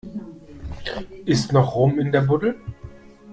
[1.27, 2.59] Ist noch Rum in der Buddel?